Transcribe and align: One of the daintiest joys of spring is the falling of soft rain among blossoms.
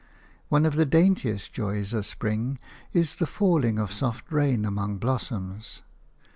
One 0.49 0.65
of 0.65 0.73
the 0.77 0.87
daintiest 0.87 1.53
joys 1.53 1.93
of 1.93 2.07
spring 2.07 2.57
is 2.91 3.13
the 3.17 3.27
falling 3.27 3.77
of 3.77 3.91
soft 3.93 4.31
rain 4.31 4.65
among 4.65 4.97
blossoms. 4.97 5.83